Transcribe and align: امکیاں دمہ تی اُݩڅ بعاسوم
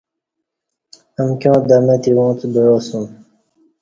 امکیاں 1.21 1.59
دمہ 1.69 1.95
تی 2.01 2.09
اُݩڅ 2.17 2.39
بعاسوم 2.53 3.05